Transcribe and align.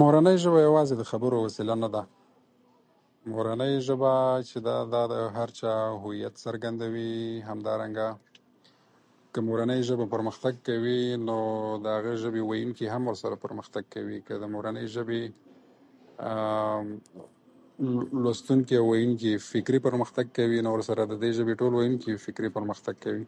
مورنۍ 0.00 0.36
ژبه 0.44 0.58
یوازې 0.68 0.94
د 0.96 1.02
خبرو 1.10 1.36
وسیله 1.46 1.74
نه 1.82 1.88
ده. 1.94 2.02
مورنۍ 3.32 3.72
ژبه 3.86 4.12
چې 4.48 4.56
ده، 4.66 4.76
دا 4.94 5.02
د 5.12 5.14
هغه 5.36 5.54
چا 5.58 5.72
هویت 6.02 6.34
څرګندوي. 6.44 7.14
همدارنګه 7.48 8.08
که 9.32 9.38
مورنۍ 9.48 9.80
ژبه 9.88 10.04
پرمختګ 10.14 10.54
کوي، 10.68 11.02
نو 11.28 11.38
د 11.84 11.86
هغې 11.96 12.14
ژبې 12.22 12.42
ویونکي 12.44 12.86
هم 12.94 13.02
ورسره 13.06 13.34
پرمختګ 13.44 13.84
کوي. 13.94 14.18
که 14.26 14.34
د 14.42 14.44
مورنۍ 14.54 14.86
ژبې 14.94 15.22
لوستونکي 18.22 18.74
او 18.78 18.86
ویونکي 18.92 19.32
فکري 19.52 19.78
پرمختګ 19.86 20.26
کوي، 20.38 20.58
نو 20.64 20.68
ورسره 20.74 21.02
د 21.04 21.14
دې 21.22 21.30
ژبې 21.38 21.54
ټول 21.60 21.72
ویونکي 21.74 22.12
فکري 22.26 22.48
پرمختګ 22.56 22.94
کوي. 23.06 23.24